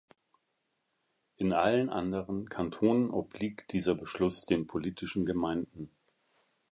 [1.37, 5.91] In allen andern Kantonen obliegt dieser Beschluss den politischen Gemeinden.